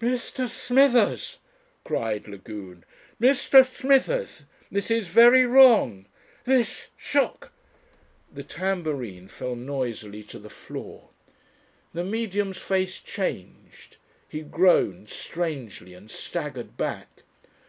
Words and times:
"Mr. 0.00 0.48
Smithers," 0.48 1.38
cried 1.82 2.28
Lagune. 2.28 2.84
"Mr. 3.20 3.66
Smithers, 3.66 4.44
this 4.70 4.88
is 4.88 5.08
very 5.08 5.44
wrong. 5.44 6.06
This 6.44 6.86
shock" 6.96 7.50
The 8.32 8.44
tambourine 8.44 9.26
fell 9.26 9.56
noisily 9.56 10.22
to 10.22 10.38
the 10.38 10.48
floor. 10.48 11.08
The 11.92 12.04
Medium's 12.04 12.58
face 12.58 13.00
changed, 13.00 13.96
he 14.28 14.42
groaned 14.42 15.08
strangely 15.08 15.94
and 15.94 16.08
staggered 16.08 16.76
back. 16.76 17.24